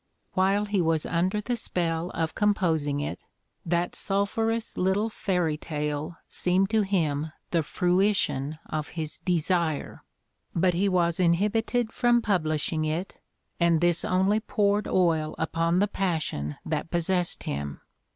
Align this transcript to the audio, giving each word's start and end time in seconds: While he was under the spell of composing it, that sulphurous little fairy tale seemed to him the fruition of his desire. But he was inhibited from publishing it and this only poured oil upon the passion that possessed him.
While 0.33 0.65
he 0.65 0.81
was 0.81 1.05
under 1.05 1.41
the 1.41 1.55
spell 1.55 2.09
of 2.15 2.33
composing 2.33 3.01
it, 3.01 3.19
that 3.63 3.95
sulphurous 3.95 4.75
little 4.75 5.09
fairy 5.09 5.57
tale 5.57 6.17
seemed 6.27 6.71
to 6.71 6.81
him 6.81 7.31
the 7.51 7.61
fruition 7.61 8.57
of 8.65 8.87
his 8.97 9.19
desire. 9.19 10.01
But 10.55 10.73
he 10.73 10.89
was 10.89 11.19
inhibited 11.19 11.93
from 11.93 12.23
publishing 12.23 12.83
it 12.83 13.19
and 13.59 13.79
this 13.79 14.03
only 14.03 14.39
poured 14.39 14.87
oil 14.87 15.35
upon 15.37 15.77
the 15.77 15.87
passion 15.87 16.55
that 16.65 16.89
possessed 16.89 17.43
him. 17.43 17.81